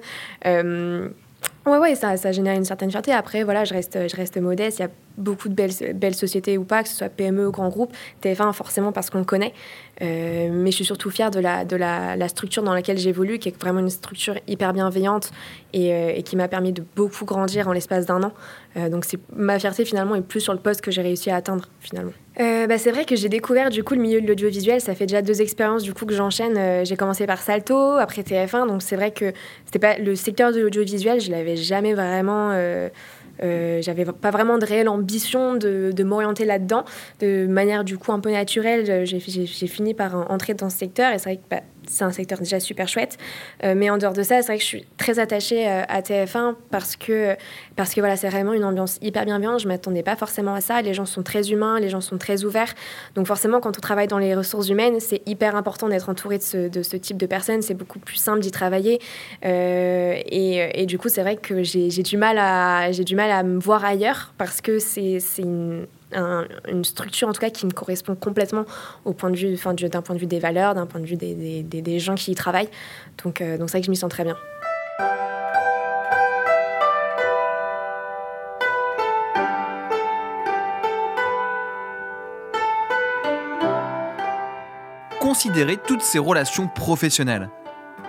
Ouais, 1.66 1.78
ouais, 1.78 1.94
ça, 1.94 2.16
ça 2.18 2.30
génère 2.30 2.54
une 2.56 2.64
certaine 2.64 2.90
fierté. 2.90 3.10
Après, 3.12 3.42
voilà, 3.42 3.64
je 3.64 3.72
reste, 3.72 3.98
je 4.08 4.16
reste 4.16 4.36
modeste. 4.36 4.78
Il 4.78 4.82
y 4.82 4.84
a 4.84 4.90
beaucoup 5.16 5.48
de 5.48 5.54
belles, 5.54 6.14
sociétés 6.14 6.58
ou 6.58 6.64
pas, 6.64 6.82
que 6.82 6.90
ce 6.90 6.96
soit 6.96 7.08
PME 7.08 7.48
ou 7.48 7.50
grand 7.50 7.70
groupe. 7.70 7.94
TF1, 8.22 8.52
forcément, 8.52 8.92
parce 8.92 9.08
qu'on 9.08 9.20
le 9.20 9.24
connaît. 9.24 9.54
Euh, 10.02 10.50
mais 10.52 10.70
je 10.70 10.76
suis 10.76 10.84
surtout 10.84 11.10
fière 11.10 11.30
de 11.30 11.40
la, 11.40 12.28
structure 12.28 12.62
dans 12.62 12.74
laquelle 12.74 12.98
j'évolue, 12.98 13.38
qui 13.38 13.48
est 13.48 13.58
vraiment 13.58 13.80
une 13.80 13.88
structure 13.88 14.34
hyper 14.46 14.74
bienveillante 14.74 15.30
et, 15.72 15.94
euh, 15.94 16.20
qui 16.20 16.36
m'a 16.36 16.48
permis 16.48 16.72
de 16.72 16.84
beaucoup 16.96 17.24
grandir 17.24 17.66
en 17.66 17.72
l'espace 17.72 18.04
d'un 18.04 18.22
an. 18.22 18.32
Euh, 18.76 18.90
donc, 18.90 19.06
ma 19.34 19.58
fierté, 19.58 19.86
finalement, 19.86 20.16
est 20.16 20.22
plus 20.22 20.40
sur 20.40 20.52
le 20.52 20.60
poste 20.60 20.82
que 20.82 20.90
j'ai 20.90 21.02
réussi 21.02 21.30
à 21.30 21.36
atteindre, 21.36 21.68
finalement. 21.80 22.12
Bah, 22.38 22.78
c'est 22.78 22.90
vrai 22.90 23.04
que 23.04 23.16
j'ai 23.16 23.28
découvert, 23.28 23.70
du 23.70 23.84
coup, 23.84 23.94
le 23.94 24.00
milieu 24.00 24.20
de 24.20 24.26
l'audiovisuel. 24.26 24.80
Ça 24.80 24.94
fait 24.94 25.06
déjà 25.06 25.22
deux 25.22 25.40
expériences, 25.40 25.82
du 25.82 25.94
coup, 25.94 26.06
que 26.06 26.14
j'enchaîne. 26.14 26.84
j'ai 26.84 26.96
commencé 26.96 27.26
par 27.26 27.40
Salto, 27.40 27.76
après 27.76 28.22
TF1. 28.22 28.66
Donc, 28.66 28.82
c'est 28.82 28.96
vrai 28.96 29.10
que 29.10 29.32
c'était 29.64 29.78
pas 29.78 29.98
le 29.98 30.14
secteur 30.16 30.52
de 30.52 30.60
l'audiovisuel, 30.60 31.20
je 31.20 31.30
l'avais 31.30 31.56
jamais 31.56 31.94
vraiment. 31.94 32.50
Euh, 32.52 32.88
euh, 33.42 33.82
j'avais 33.82 34.04
pas 34.04 34.30
vraiment 34.30 34.58
de 34.58 34.64
réelle 34.64 34.88
ambition 34.88 35.54
de, 35.54 35.90
de 35.92 36.04
m'orienter 36.04 36.44
là-dedans. 36.44 36.84
De 37.20 37.46
manière 37.46 37.82
du 37.82 37.98
coup 37.98 38.12
un 38.12 38.20
peu 38.20 38.30
naturelle, 38.30 39.04
j'ai 39.04 39.18
fini 39.66 39.92
par 39.92 40.30
entrer 40.30 40.54
dans 40.54 40.70
ce 40.70 40.78
secteur 40.78 41.12
et 41.12 41.18
c'est 41.18 41.30
vrai 41.30 41.36
que 41.38 41.42
bah, 41.50 41.62
c'est 41.88 42.04
un 42.04 42.10
secteur 42.10 42.38
déjà 42.38 42.60
super 42.60 42.88
chouette. 42.88 43.18
Euh, 43.62 43.74
mais 43.76 43.90
en 43.90 43.98
dehors 43.98 44.12
de 44.12 44.22
ça, 44.22 44.42
c'est 44.42 44.46
vrai 44.46 44.56
que 44.56 44.62
je 44.62 44.68
suis 44.68 44.86
très 44.96 45.18
attachée 45.18 45.68
euh, 45.68 45.82
à 45.88 46.00
TF1 46.00 46.54
parce 46.70 46.96
que, 46.96 47.36
parce 47.76 47.94
que 47.94 48.00
voilà, 48.00 48.16
c'est 48.16 48.28
vraiment 48.28 48.52
une 48.52 48.64
ambiance 48.64 48.98
hyper 49.02 49.24
bienveillante. 49.24 49.60
Je 49.60 49.66
ne 49.66 49.72
m'attendais 49.72 50.02
pas 50.02 50.16
forcément 50.16 50.54
à 50.54 50.60
ça. 50.60 50.82
Les 50.82 50.94
gens 50.94 51.06
sont 51.06 51.22
très 51.22 51.50
humains, 51.50 51.80
les 51.80 51.88
gens 51.88 52.00
sont 52.00 52.18
très 52.18 52.44
ouverts. 52.44 52.74
Donc 53.14 53.26
forcément, 53.26 53.60
quand 53.60 53.76
on 53.76 53.80
travaille 53.80 54.08
dans 54.08 54.18
les 54.18 54.34
ressources 54.34 54.68
humaines, 54.68 55.00
c'est 55.00 55.22
hyper 55.26 55.56
important 55.56 55.88
d'être 55.88 56.08
entouré 56.08 56.38
de 56.38 56.42
ce, 56.82 56.96
type 56.96 57.16
de 57.16 57.26
personnes. 57.26 57.62
C'est 57.62 57.74
beaucoup 57.74 57.98
plus 57.98 58.16
simple 58.16 58.40
d'y 58.40 58.50
travailler. 58.50 59.00
Euh, 59.44 60.14
et, 60.26 60.82
et, 60.82 60.86
du 60.86 60.98
coup, 60.98 61.08
c'est 61.08 61.22
vrai 61.22 61.36
que 61.36 61.62
j'ai 61.62 61.88
du, 61.88 62.02
du 62.02 62.16
mal 62.16 62.38
à 62.38 63.42
me 63.42 63.58
voir 63.58 63.84
ailleurs 63.84 64.32
parce 64.38 64.60
que 64.60 64.78
c'est 64.78 65.18
une 65.38 65.86
une 66.14 66.84
structure 66.84 67.28
en 67.28 67.32
tout 67.32 67.40
cas 67.40 67.50
qui 67.50 67.66
me 67.66 67.72
correspond 67.72 68.14
complètement 68.14 68.64
au 69.04 69.12
point 69.12 69.30
de 69.30 69.36
vue, 69.36 69.54
enfin, 69.54 69.74
d'un 69.74 70.02
point 70.02 70.14
de 70.14 70.20
vue 70.20 70.26
des 70.26 70.38
valeurs, 70.38 70.74
d'un 70.74 70.86
point 70.86 71.00
de 71.00 71.06
vue 71.06 71.16
des, 71.16 71.34
des, 71.34 71.62
des, 71.62 71.98
gens 71.98 72.14
qui 72.14 72.32
y 72.32 72.34
travaillent. 72.34 72.70
Donc, 73.24 73.40
euh, 73.40 73.58
donc 73.58 73.68
c'est 73.68 73.78
vrai 73.78 73.80
que 73.80 73.86
je 73.86 73.90
m'y 73.90 73.96
sens 73.96 74.10
très 74.10 74.24
bien. 74.24 74.36
Considérer 85.20 85.76
toutes 85.76 86.02
ces 86.02 86.18
relations 86.18 86.68
professionnelles. 86.68 87.48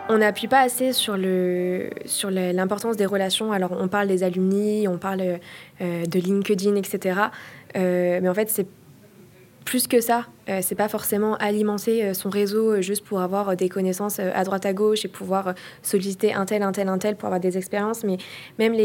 On 0.07 0.19
n'appuie 0.19 0.47
pas 0.47 0.59
assez 0.59 0.93
sur, 0.93 1.17
le, 1.17 1.89
sur 2.05 2.29
l'importance 2.29 2.95
des 2.95 3.07
relations. 3.07 3.51
Alors, 3.51 3.71
on 3.71 3.87
parle 3.87 4.07
des 4.07 4.21
alumni, 4.21 4.87
on 4.87 4.99
parle 4.99 5.39
euh, 5.81 6.05
de 6.05 6.19
LinkedIn, 6.19 6.75
etc. 6.75 7.19
Euh, 7.75 8.19
mais 8.21 8.29
en 8.29 8.33
fait, 8.33 8.49
c'est 8.49 8.67
plus 9.65 9.87
que 9.87 9.99
ça. 9.99 10.27
Euh, 10.47 10.59
c'est 10.61 10.75
pas 10.75 10.87
forcément 10.87 11.35
alimenter 11.37 12.13
son 12.13 12.29
réseau 12.29 12.81
juste 12.83 13.03
pour 13.03 13.19
avoir 13.19 13.55
des 13.55 13.67
connaissances 13.67 14.19
à 14.19 14.43
droite 14.43 14.63
à 14.67 14.73
gauche 14.73 15.05
et 15.05 15.07
pouvoir 15.07 15.55
solliciter 15.81 16.35
un 16.35 16.45
tel, 16.45 16.61
un 16.61 16.71
tel, 16.71 16.87
un 16.87 16.99
tel 16.99 17.15
pour 17.15 17.25
avoir 17.25 17.39
des 17.39 17.57
expériences, 17.57 18.03
mais 18.03 18.17
même 18.59 18.75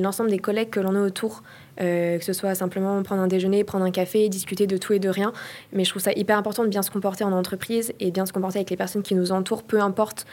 l'ensemble 0.00 0.30
des 0.30 0.38
collègues 0.38 0.70
que 0.70 0.78
l'on 0.78 0.94
a 0.94 1.00
autour. 1.00 1.42
que 1.76 2.20
ce 2.22 2.32
soit 2.32 2.54
simplement 2.54 3.02
prendre 3.02 3.22
un 3.22 3.26
déjeuner, 3.26 3.64
prendre 3.64 3.84
un 3.84 3.90
café, 3.90 4.28
discuter 4.28 4.68
de 4.68 4.76
tout 4.76 4.92
et 4.92 5.00
de 5.00 5.08
rien. 5.08 5.32
Mais 5.72 5.82
je 5.82 5.90
trouve 5.90 6.02
ça 6.02 6.12
hyper 6.12 6.38
important 6.38 6.62
de 6.62 6.68
bien 6.68 6.82
se 6.82 6.92
comporter 6.92 7.24
en 7.24 7.32
entreprise 7.32 7.92
et 7.98 8.12
bien 8.12 8.24
se 8.24 8.32
comporter 8.32 8.58
avec 8.58 8.70
les 8.70 8.76
personnes 8.76 9.02
qui 9.02 9.16
nous 9.16 9.32
entourent, 9.32 9.64
peu 9.64 9.80
importe 9.80 10.26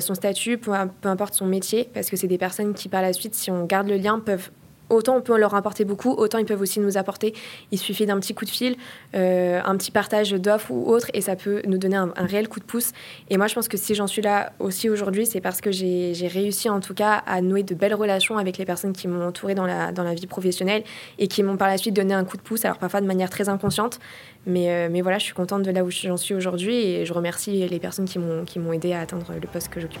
son 0.00 0.14
statut, 0.14 0.56
peu, 0.56 0.72
importe 1.04 1.34
son 1.34 1.44
métier, 1.44 1.90
parce 1.92 2.08
que 2.08 2.16
c'est 2.16 2.26
des 2.26 2.38
personnes 2.38 2.72
qui, 2.72 2.88
par 2.88 3.02
la 3.02 3.12
suite, 3.12 3.34
si 3.34 3.50
on 3.50 3.66
garde 3.66 3.88
le 3.88 3.98
lien, 3.98 4.18
peuvent 4.18 4.50
autant 4.90 5.16
on 5.16 5.20
peut 5.20 5.38
leur 5.38 5.54
apporter 5.54 5.84
beaucoup, 5.84 6.12
autant 6.12 6.38
ils 6.38 6.44
peuvent 6.44 6.60
aussi 6.60 6.80
nous 6.80 6.96
apporter. 6.96 7.34
Il 7.72 7.78
suffit 7.78 8.06
d'un 8.06 8.18
petit 8.18 8.34
coup 8.34 8.44
de 8.44 8.50
fil, 8.50 8.76
euh, 9.14 9.60
un 9.64 9.76
petit 9.76 9.90
partage 9.90 10.32
d'offres 10.32 10.70
ou 10.70 10.88
autre, 10.88 11.08
et 11.14 11.20
ça 11.20 11.36
peut 11.36 11.62
nous 11.66 11.78
donner 11.78 11.96
un, 11.96 12.12
réel 12.16 12.48
coup 12.48 12.60
de 12.60 12.64
pouce. 12.64 12.92
Et 13.30 13.36
moi, 13.36 13.46
je 13.46 13.54
pense 13.54 13.68
que 13.68 13.76
si 13.76 13.94
j'en 13.94 14.06
suis 14.06 14.22
là 14.22 14.52
aussi 14.58 14.88
aujourd'hui, 14.88 15.26
c'est 15.26 15.40
parce 15.40 15.60
que 15.60 15.70
j'ai 15.70 16.28
réussi 16.28 16.68
en 16.68 16.80
tout 16.80 16.94
cas 16.94 17.22
à 17.26 17.40
nouer 17.40 17.62
de 17.62 17.74
belles 17.74 17.94
relations 17.94 18.38
avec 18.38 18.58
les 18.58 18.64
personnes 18.64 18.92
qui 18.92 19.08
m'ont 19.08 19.26
entouré 19.26 19.54
dans 19.54 19.66
la, 19.66 19.92
dans 19.92 20.02
la 20.02 20.14
vie 20.14 20.26
professionnelle 20.26 20.82
et 21.18 21.28
qui 21.28 21.42
m'ont 21.42 21.56
par 21.56 21.68
la 21.68 21.78
suite 21.78 21.94
donné 21.94 22.14
un 22.14 22.24
coup 22.24 22.36
de 22.36 22.42
pouce, 22.42 22.64
alors 22.64 22.78
parfois 22.78 23.00
de 23.00 23.06
manière 23.06 23.30
très 23.30 23.48
inconsciente. 23.48 23.98
Mais, 24.46 24.70
euh, 24.70 24.88
mais 24.90 25.00
voilà, 25.02 25.18
je 25.18 25.24
suis 25.24 25.34
contente 25.34 25.62
de 25.62 25.70
là 25.70 25.82
où 25.82 25.90
j'en 25.90 26.16
suis 26.16 26.34
aujourd'hui 26.34 26.76
et 26.76 27.04
je 27.04 27.12
remercie 27.12 27.66
les 27.66 27.80
personnes 27.80 28.06
qui 28.06 28.18
m'ont 28.58 28.72
aidé 28.72 28.92
à 28.92 29.00
atteindre 29.00 29.32
le 29.40 29.48
poste 29.48 29.68
que 29.68 29.80
j'occupe. 29.80 30.00